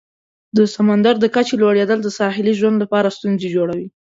[0.57, 3.87] د سمندر د کچې لوړیدل د ساحلي ژوند لپاره ستونزې جوړوي.